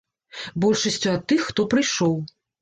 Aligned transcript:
Большасцю 0.63 1.11
ад 1.17 1.27
тых, 1.33 1.45
хто 1.51 1.67
прыйшоў. 1.75 2.17